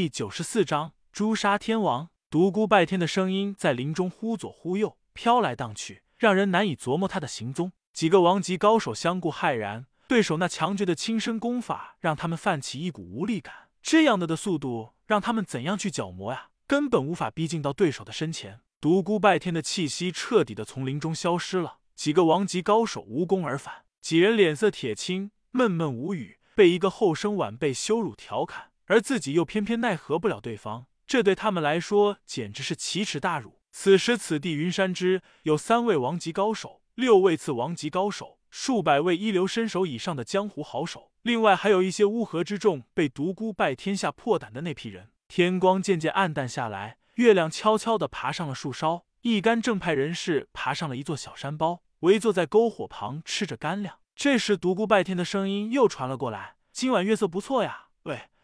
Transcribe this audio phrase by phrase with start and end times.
[0.00, 2.08] 第九十四章诛杀天王。
[2.30, 7.72] 独孤拜天的声音在林中忽左忽右飘来荡去，让人难以琢磨他的行踪。
[7.92, 13.68] 几个王级高手相顾骇然，对手那强绝的轻身功法让他们泛起一股无力感。
[13.82, 16.48] 这样的的速度，让他们怎样去角磨呀？
[16.66, 18.62] 根本无法逼近到对手的身前。
[18.80, 30.86] 独孤拜天的气息彻底的从林中消失了，几个王级高手无功而返，几人脸色铁青，闷闷无语，被一个后生晚辈羞辱调侃，而自己又偏偏奈何不了对方。
[31.06, 33.60] 这对他们来说简直是奇耻大辱。
[33.70, 45.10] 此时此地，云山之有三位王级高手，六位次王级高手，数百位一流身手以上的江湖好手，另外还有一些乌合之众被独孤拜天下破胆的那批人。
[45.28, 49.04] 天光渐渐暗淡下来，月亮悄悄地爬上了树梢。
[49.22, 53.98] 一干正派人士爬上了一座小山包，围坐在篝火旁吃着干粮。
[54.16, 57.89] 这时，独孤拜天的声音又传了过来：“今晚月色不错呀，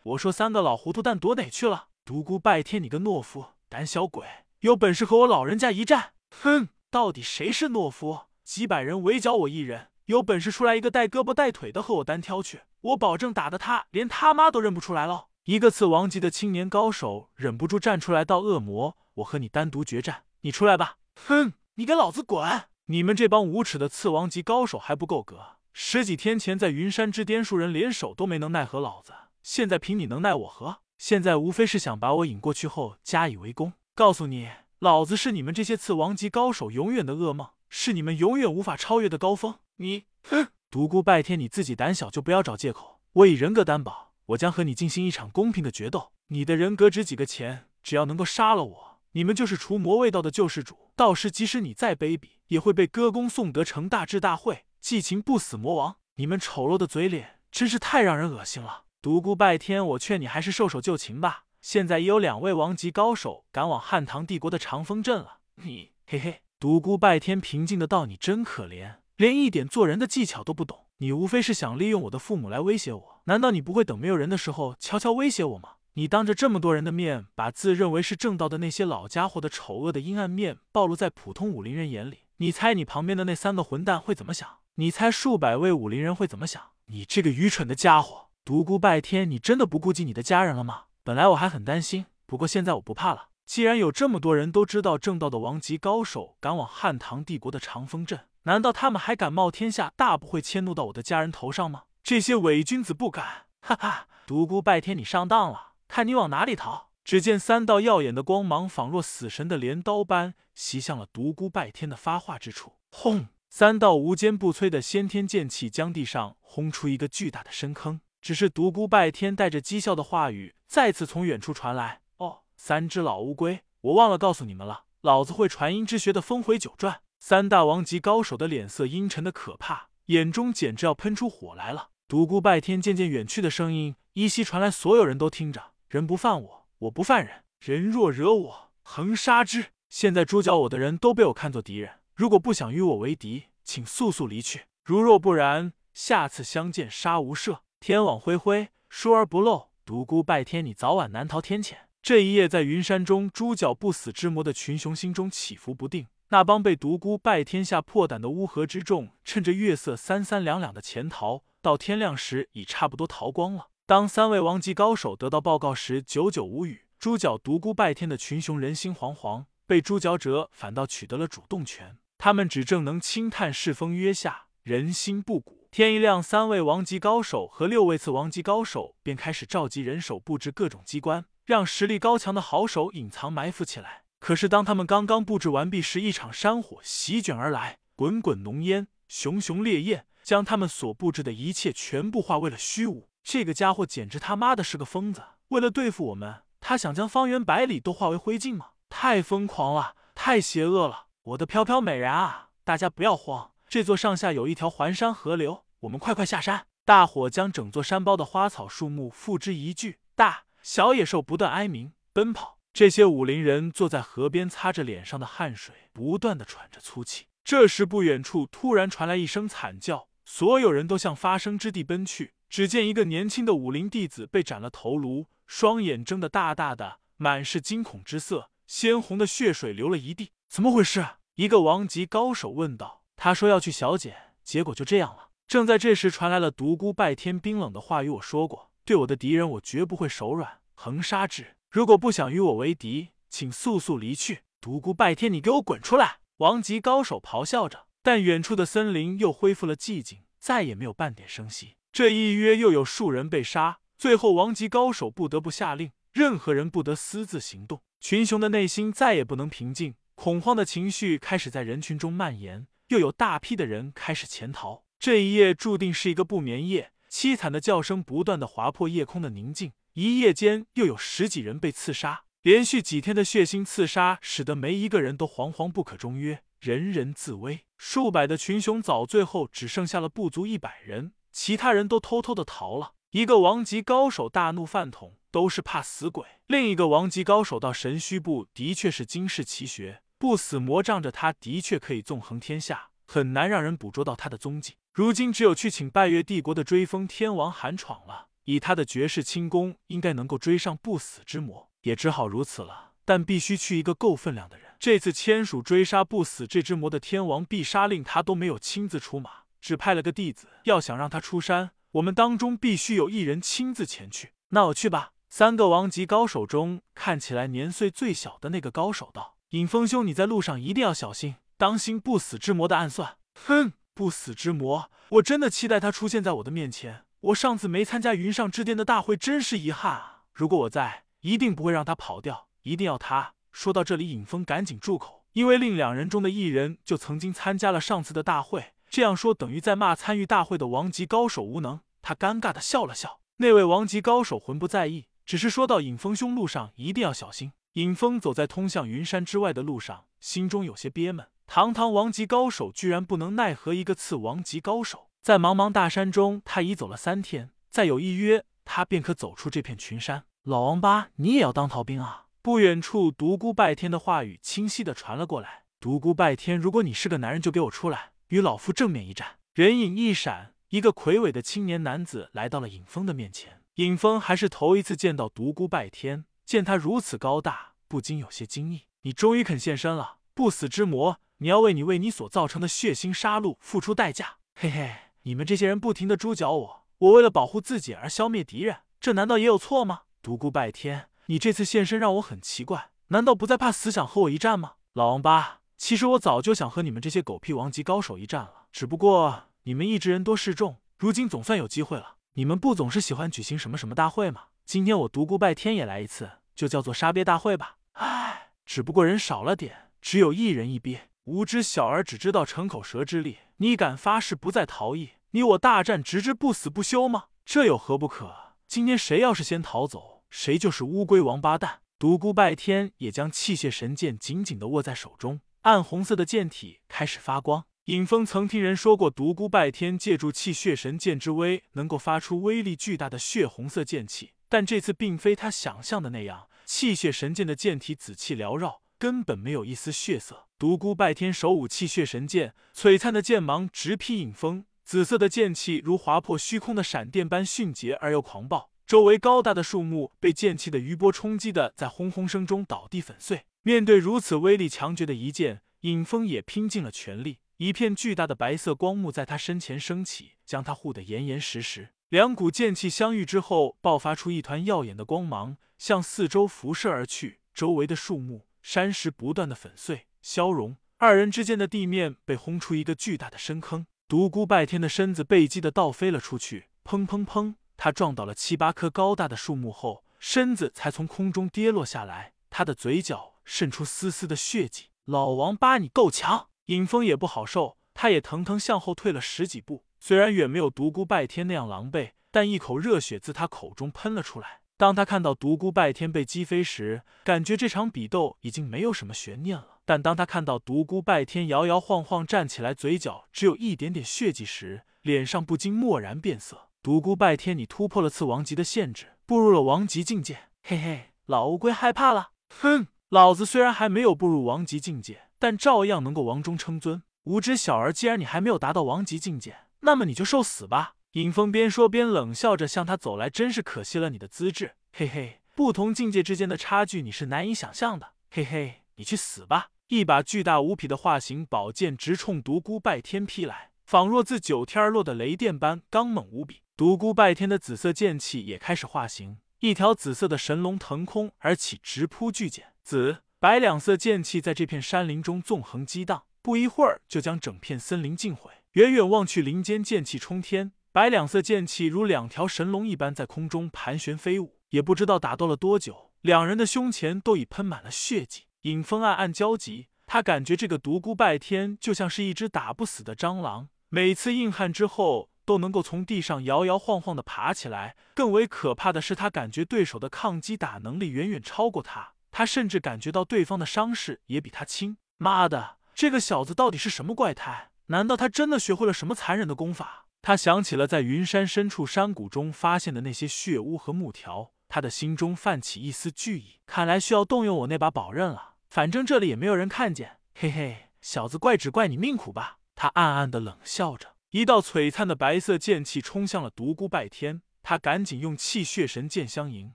[0.07, 4.25] 我说三个老糊涂蛋躲哪去了？”独孤拜天，你个懦夫，胆小鬼，
[4.61, 6.13] 有本事和我老人家一战！
[6.31, 8.27] 哼，到底谁是懦夫？
[8.45, 15.27] 几百人围剿我一人，有本事出来一个带胳膊带腿的和我单挑去，我保证打得他连他妈都认不出来了。
[15.47, 22.67] 一个次王级的青年高手忍不住站出来道：“恶魔，我和你单独决战，你出来吧！”哼，你给老子滚！
[22.87, 25.57] 你们这帮无耻的次王级高手还不够格？
[25.73, 29.13] 十几天前在云山之巅，数人联手都没能奈何老子，
[29.47, 30.79] 现在凭你能奈我何？
[30.99, 33.75] 现在无非是想把我引过去后加以围攻。
[33.95, 39.61] 告诉你，老子是你们这些次王级高手永远的噩梦，是你们永远无法超越的高峰。
[39.77, 40.49] 你，哼！
[40.69, 42.99] 独孤拜天，你自己胆小就不要找借口。
[43.13, 46.11] 我以人格担保，我将和你进行一场公平的决斗。
[46.27, 47.69] 你的人格值几个钱？
[47.85, 50.91] 只要能够杀了我，你们就是除魔卫道的救世主。
[50.97, 55.99] 到时即使你再卑鄙，也会被歌功颂德成大智大慧，祭情不死魔王。
[56.17, 58.86] 你们丑陋的嘴脸真是太让人恶心了。
[59.07, 61.45] 独孤拜天，我劝你还是束手就擒吧。
[61.63, 65.39] 现在已有两位王级高手赶往汉唐帝国的长风镇了。
[65.63, 66.43] 你，嘿嘿。
[66.59, 70.87] 独孤拜天平静的道：“你真可怜，连一点做人的技巧都不懂。
[70.97, 73.21] 你无非是想利用我的父母来威胁我。
[73.27, 75.75] 难道你不会等没有人的时候悄悄威胁我吗？
[75.93, 84.49] 你当着这么多人的面，把自认为是正道的那些老家伙的丑恶的阴暗面暴露在普通武林人眼里，你猜你旁边的那三个混蛋会怎么想？
[84.75, 86.61] 你猜数百位武林人会怎么想？
[86.87, 90.85] 你这个愚蠢的家伙！”独孤拜天，你真的不顾及你的家人了吗？
[91.03, 93.31] 本来我还很担心，不过现在我不怕了。
[93.45, 101.87] 既然有这么多人都知道正道的王级高手赶往汉唐帝国的长风镇，难道他们还敢冒天下大不讳迁怒到我的家人头上吗？
[102.05, 103.47] 这些伪君子不敢！
[103.63, 106.91] 哈哈，独孤拜天，你上当了，看你往哪里逃！
[107.03, 112.75] 只见三道耀眼的光芒，仿若死神的镰刀般袭向了独孤拜天的发话之处。
[112.93, 113.27] 轰！
[113.49, 118.01] 三道无坚不摧的先天剑气将地上轰出一个巨大的深坑。
[118.27, 131.91] 只是独孤拜天带着讥笑的话语再次从远处传来：“哦，三只老乌龟，我忘了告诉你们了，老子会传音之学的峰回九转。”三大王级高手的脸色阴沉的可怕，眼中简直要喷出火来了。
[132.09, 147.61] 独孤拜天渐渐远去的声音依稀传来，所有人都听着：“人不犯我，我不犯人；人若惹我，横杀之。”现在猪脚我的人都被我看作敌人，如果不想与我为敌，请速速离去；如若不然，下次相见杀无赦。
[147.79, 149.69] 天网恢恢，疏而不漏。
[149.85, 151.75] 独孤拜天，你早晚难逃天谴。
[152.03, 156.07] 这一夜，在云山中，猪脚不死之魔的群雄心中起伏不定。
[156.31, 163.69] 那帮被独孤拜天下破胆的乌合之众，趁着月色三三两两的潜逃，到天亮时已差不多逃光了。
[163.87, 166.87] 当三位王级高手得到报告时，久久无语。
[166.99, 171.99] 猪脚独孤拜天的群雄人心惶惶，被猪脚者反倒取得了主动权。
[172.19, 175.56] 他们只正能轻叹世风约下，人心不古。
[175.77, 184.05] 天一亮，三位王级高手和六位次王级高手便开始召集人手，布置各种机关，让实力高强的好手隐藏埋伏起来。
[184.19, 193.11] 可是，当他们刚刚布置完毕时，一场山火席卷而来，滚滚浓烟，熊熊烈焰，将他们所布置的一切全部化为了虚无。
[193.23, 195.21] 这个家伙简直他妈的是个疯子！
[195.49, 198.69] 为了对付我们，他想将方圆百里都化为灰烬吗？
[198.89, 201.09] 太疯狂了，太邪恶了！
[201.25, 205.66] 我的飘飘美人啊，大家不要慌，这座上下有一条环山河流。
[205.87, 206.67] 我们快快下山！
[206.85, 212.59] 大火将整座山包的花草树木付之一炬，大小野兽不断哀鸣奔跑。
[212.73, 217.27] 这些武林人坐在河边，擦着脸上的汗水，不断的喘着粗气。
[217.45, 222.35] 这时，不远处突然传来一声惨叫，所有人都向发生之地奔去。
[222.49, 230.33] 只见一个年轻的武林弟子被斩了头颅，双眼睁得大大的，满是惊恐之色，鲜红的血水流了一地。
[230.49, 231.07] 怎么回事？
[231.37, 233.05] 一个王级高手问道。
[233.15, 235.26] 他说要去小解，结果就这样了。
[235.47, 240.59] 正在这时，传来了独孤拜天冰冷的话语：“我说过，对我的敌人，我绝不会手软。
[240.75, 241.55] 横杀之！
[241.71, 244.41] 如果不想与我为敌，请速速离去！
[244.61, 246.19] 独孤拜天，你给我滚出来！
[246.39, 251.77] 王级高手咆哮着，但远处的森林又恢复了寂静，再也没有半点声息。
[251.93, 257.81] 这一约又有数人被杀，最后王级高手不得不下令，任何人不得私自行动。
[258.01, 264.83] 群雄的内心再也不能平静，恐慌的情绪开始在人群中蔓延，又有大批的人开始潜逃。
[264.99, 269.73] 这一夜注定是一个不眠夜，凄惨的叫声不断的划破夜空的宁静。
[269.93, 277.67] 一夜间又有十几人被刺杀，连续几天的血腥刺杀使得没一个人都惶惶不可终日，人人自危。
[277.77, 282.95] 数百的群雄早最后只剩下了不足一百人，其他人都偷偷的逃了。
[283.11, 286.27] 一个王级高手大怒饭桶，都是怕死鬼。
[286.49, 294.75] 另一个王级高手到神虚部，的确是惊世奇学，不死魔仗着他的确可以纵横天下，很难让人捕捉到他的踪迹。
[294.97, 298.29] 如今只有去请拜月帝国的追风天王韩闯了。
[298.45, 302.93] 以他的绝世轻功，应该能够追上不死之魔，也只好如此了。
[303.05, 304.75] 但必须去一个够分量的人。
[304.81, 310.49] 这次签署追杀不死这只魔的天王必杀令，他都没有亲自出马，只派了个弟子。
[310.65, 314.33] 要想让他出山，我们当中必须有一人亲自前去。
[314.49, 315.13] 那我去吧。
[315.29, 327.07] 三个王级高手中，看起来年岁最小的那个高手道：“尹峰兄，你在路上一定要小心，当心不死之魔的暗算。”哼，不死之魔，我真的期待他出现在我的面前。
[327.21, 330.25] 我上次没参加云上之巅的大会，真是遗憾啊！
[330.35, 333.33] 如果我在，一定不会让他跑掉，一定要他。
[333.51, 341.81] 说到这里，尹峰赶紧住口，因为另两人中的一人就曾经参加了上次的大会，这样说等于在骂参与大会的王级高手无能。
[342.03, 347.53] 他尴尬的笑了笑，那位王级高手浑不在意，只是说到尹峰兄路上一定要小心。
[347.73, 355.09] 尹峰走在通向云山之外的路上，心中有些憋闷，堂堂王级高手居然不能奈何一个次王级高手。
[355.23, 360.25] 在茫茫大山中，他已走了三天，再有一约，他便可走出这片群山。
[360.43, 362.27] 老王八，你也要当逃兵啊？
[362.43, 365.65] 不远处，独孤拜天的话语清晰的传了过来。
[365.81, 369.39] 独孤拜天，如果你是个男人，就给我出来，与老夫正面一战。
[369.55, 373.63] 人影一闪，一个魁伟的青年男子来到了尹峰的面前。
[373.77, 378.83] 尹峰还是头一次见到独孤拜天，见他如此高大，不禁有些惊异。
[379.03, 384.37] 你终于肯现身了，不死之魔，你要为你为你所造成的血腥杀戮付出代价。
[384.55, 384.95] 嘿嘿。
[385.23, 390.03] 你们这些人不停的猪脚我，我为了保护自己而消灭敌人，这难道也有错吗？
[390.23, 394.75] 独孤拜天，你这次现身让我很奇怪，难道不再怕死，想和我一战吗？
[394.93, 402.19] 老王八，其实我早就想和你们这些狗屁王级高手一战了，只不过你们一直人多势众，如今总算有机会了。
[402.35, 404.43] 你们不总是喜欢举行什么什么大会吗？
[404.65, 407.79] 今天我独孤拜天也来一次，就叫做杀鳖大会吧。
[407.95, 411.09] 唉，只不过人少了点，只有一人一鳖。
[411.27, 415.11] 无知小儿只知道逞口舌之力，你敢发誓不再逃逸？
[415.33, 417.25] 你我大战，直至不死不休吗？
[417.45, 418.55] 这有何不可？
[418.69, 421.81] 今天谁要是先逃走，谁就是乌龟王八蛋！
[421.99, 427.65] 独孤拜天也将器械神剑紧紧的握在手中，暗红色的剑体开始发光。
[427.87, 440.47] 尹峰曾听人说过，独孤拜天借助气血神剑之威，能够发出威力巨大的血红色剑气，但这次并非他想象的那样，气血神剑的剑体紫气缭绕，根本没有一丝血色。
[440.59, 444.65] 独孤拜天手舞气血神剑，璀璨的剑芒直劈尹峰。
[444.85, 453.47] 紫色的剑气如划破虚空的闪电般迅捷而又狂暴，周围高大的树木被剑气的余波冲击的，在轰轰声中倒地粉碎。
[453.63, 457.39] 面对如此威力强绝的一剑，尹峰也拼尽了全力。
[457.57, 461.89] 一片巨大的白色光幕在他身前升起，将他护得严严实实。
[462.11, 467.41] 两股剑气相遇之后，爆发出一团耀眼的光芒，向四周辐射而去。
[467.53, 473.87] 周围的树木、山石不断的粉碎消融，二人之间的地面被轰出一个巨大的深坑。
[474.09, 477.55] 独孤拜天的身子被击的倒飞了出去，砰砰砰！
[477.77, 482.33] 他撞倒了七八棵高大的树木后，身子才从空中跌落下来。
[482.51, 484.87] 他的嘴角渗出丝丝的血迹。
[485.05, 486.49] 老王八，你够强！
[486.65, 489.85] 尹峰也不好受，他也腾腾向后退了十几步。
[490.01, 494.63] 虽然远没有独孤拜天那样狼狈，但一口热血自他口中喷了出来。
[494.79, 499.79] 当他看到独孤拜天被击飞时，感觉这场比斗已经没有什么悬念了。
[499.87, 506.69] 但当他看到独孤拜天摇摇晃晃站起来，嘴角只有一点点血迹时，脸上不禁蓦然变色。
[506.83, 510.39] 独孤拜天，你突破了次王级的限制，步入了王级境界。
[510.63, 512.33] 嘿嘿，老乌龟害怕了。
[512.61, 517.03] 哼，老子虽然还没有步入王级境界，但照样能够王中称尊。
[517.25, 520.97] 无知小儿，既然你还没有达到王级境界，那么你就受死吧。
[521.17, 524.73] 尹峰边说边冷笑着向他走来，真是可惜了你的资质。
[524.93, 528.13] 嘿嘿，不同境界之间的差距你是难以想象的。
[528.31, 529.71] 嘿嘿，你去死吧。
[529.89, 536.61] 一把巨大无匹的化形宝剑直冲独孤拜天劈来，仿若自九天而落的雷电般刚猛无比。
[536.77, 542.75] 独孤拜天的紫色剑气也开始化形，一条紫色的神龙腾空而起，直扑巨剑。
[542.85, 548.51] 紫白两色剑气在这片山林中纵横激荡，不一会儿就将整片森林尽毁。
[548.73, 554.57] 远远望去，林间剑气冲天，白两色剑气如两条神龙一般在空中盘旋飞舞。
[554.71, 558.45] 也不知道打斗了多久，两人的胸前都已喷满了血迹。
[558.63, 567.95] 尹峰暗暗焦急，他感觉这个独孤拜天就像是一只打不死的蟑螂，每次硬汉之后都能够从地上摇摇晃晃的爬起来。
[568.15, 574.97] 更为可怕的是，他感觉对手的抗击打能力远远超过他，他甚至感觉到对方的伤势也比他轻。
[575.19, 577.69] 妈的，这个小子到底是什么怪胎？
[577.89, 580.06] 难道他真的学会了什么残忍的功法？
[580.27, 586.55] 他想起了在云山深处山谷中发现的那些血污和木条，他的心中泛起一丝惧意。
[586.67, 588.55] 看来需要动用我那把宝刃了。
[588.69, 592.59] 反正这里也没有人看见，嘿嘿，小子，怪只怪你命苦吧。
[592.75, 599.75] 他暗暗的冷笑着，一道璀璨的白色剑气冲向了独孤拜天，他赶紧用气血神剑相迎。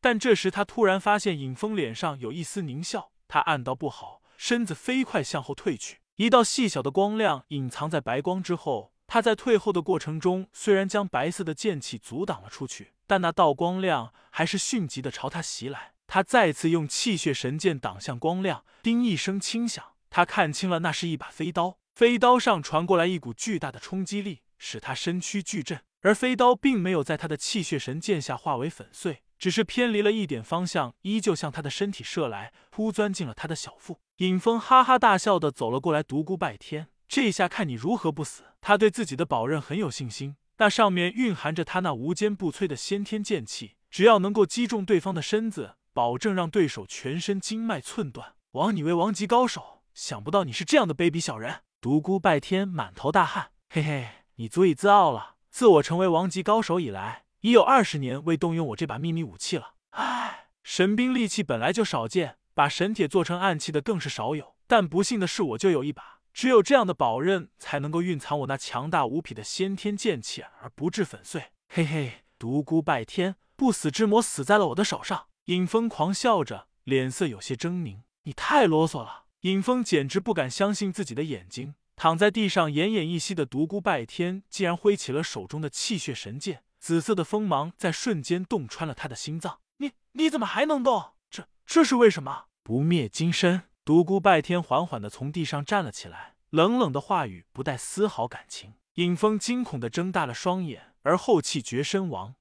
[0.00, 5.98] 但这时他突然发现尹峰脸上有一丝狞笑，他暗道不好，身子飞快向后退去。
[6.16, 15.92] 一道细小的光亮隐藏在白光之后，他在退后的过程中虽然将白色的剑气阻挡了出去，但那道光亮还是迅疾的朝他袭来。
[16.06, 21.76] 他再次用气血神剑挡向光亮，叮一声轻响，他看清了，那是一把飞刀。
[21.94, 25.82] 飞刀上传过来一股巨大的冲击力，使他身躯巨震。
[26.00, 33.98] 而飞刀并没有在他的气血神剑下化为粉碎，只是偏离了一点方向，依旧向他的身体射来，扑钻进了他的小腹。
[34.16, 38.44] 尹峰哈哈大笑的走了过来，独孤拜天，这一下看你如何不死。
[38.62, 45.74] 他对自己的宝刃很有信心，那上面蕴含着他那无坚不摧的先天剑气，只要能够击中对方的身子。
[45.92, 48.36] 保证让对手全身经脉寸断。
[48.52, 51.56] 枉你为王级高手，想不到你是这样的卑鄙小人！
[51.82, 55.34] 独孤拜天满头大汗，嘿嘿，你足以自傲了。
[55.50, 59.74] 自我成为王级高手以来，已有二十年未动用我这把秘密武器了。
[59.90, 64.54] 唉，神兵利器本来就少见，把神铁做成暗器的更是少有。
[64.66, 71.52] 但不幸的是，我就有一把，只有这样的宝刃才能够蕴藏我那强大无匹的先天剑气而不致粉碎。
[71.68, 75.26] 嘿嘿，独孤拜天，不死之魔死在了我的手上。
[75.46, 78.02] 尹峰狂笑着，脸色有些狰狞。
[78.24, 79.24] 你太啰嗦了！
[79.40, 81.74] 尹峰简直不敢相信自己的眼睛。
[81.96, 89.60] 躺在地上奄奄一息的独孤拜天，竟然挥起了手中的气血神剑，紫色的锋芒在瞬间洞穿了他的心脏。
[89.78, 91.12] 你你怎么还能动？
[91.30, 92.44] 这这是为什么？
[92.62, 93.62] 不灭金身！
[93.84, 98.74] 独孤拜天缓缓地从地上站了起来，冷冷的话语不带丝毫感情。
[98.94, 102.36] 尹峰惊恐地睁大了双眼，而后气绝身亡。